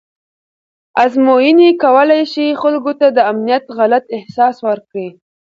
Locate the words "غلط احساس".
3.77-4.55